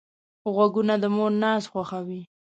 [0.53, 2.21] غوږونه د مور ناز خوښوي